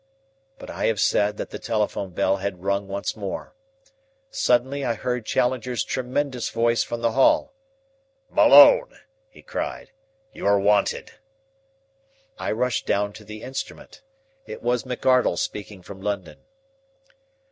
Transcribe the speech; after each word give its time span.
But 0.57 0.71
I 0.71 0.87
have 0.87 0.99
said 0.99 1.37
that 1.37 1.51
the 1.51 1.59
telephone 1.59 2.09
bell 2.09 2.37
had 2.37 2.63
rung 2.63 2.87
once 2.87 3.15
more. 3.15 3.53
Suddenly 4.31 4.83
I 4.83 4.95
heard 4.95 5.27
Challenger's 5.27 5.83
tremendous 5.83 6.49
voice 6.49 6.81
from 6.81 7.01
the 7.03 7.11
hall. 7.11 7.53
"Malone!" 8.27 8.97
he 9.29 9.43
cried. 9.43 9.91
"You 10.33 10.47
are 10.47 10.59
wanted." 10.59 11.11
I 12.39 12.51
rushed 12.51 12.87
down 12.87 13.13
to 13.13 13.23
the 13.23 13.43
instrument. 13.43 14.01
It 14.47 14.63
was 14.63 14.85
McArdle 14.85 15.37
speaking 15.37 15.83
from 15.83 16.01
London. 16.01 16.39